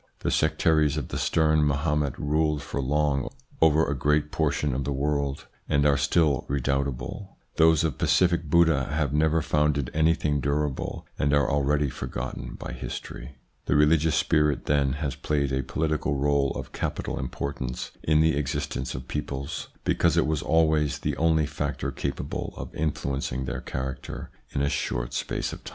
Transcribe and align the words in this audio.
The 0.21 0.31
sectaries 0.31 0.97
of 0.97 1.09
the 1.09 1.17
stern 1.19 1.63
Mahomet 1.63 2.17
ruled 2.17 2.63
for 2.63 2.81
long 2.81 3.29
over 3.61 3.85
a 3.85 3.93
great 3.93 4.31
portion 4.31 4.73
of 4.73 4.83
the 4.83 4.91
world, 4.91 5.45
and 5.69 5.85
are 5.85 5.95
still 5.95 6.43
redoubtable; 6.47 7.37
those 7.57 7.83
of 7.83 7.99
pacific 7.99 8.45
Buddha 8.45 8.85
have 8.85 9.13
never 9.13 9.43
founded 9.43 9.91
anything 9.93 10.39
durable, 10.41 11.05
and 11.19 11.35
are 11.35 11.47
already 11.47 11.87
forgotten 11.87 12.55
by 12.55 12.71
history. 12.73 13.35
The 13.67 13.75
religious 13.75 14.15
spirit 14.15 14.65
then 14.65 14.93
has 14.93 15.13
played 15.13 15.51
a 15.53 15.61
political 15.61 16.15
role 16.15 16.49
of 16.55 16.71
capital 16.71 17.19
importance 17.19 17.91
in 18.01 18.21
the 18.21 18.35
existence 18.37 18.95
of 18.95 19.07
peoples, 19.07 19.67
because 19.83 20.17
it 20.17 20.25
was 20.25 20.41
always 20.41 20.97
the 20.97 21.15
only 21.17 21.45
factor 21.45 21.91
capable 21.91 22.55
of 22.57 22.73
influencing 22.73 23.45
their 23.45 23.61
character 23.61 24.31
in 24.49 24.63
a 24.63 24.67
short 24.67 25.13
space 25.13 25.53
of 25.53 25.63
time. 25.63 25.69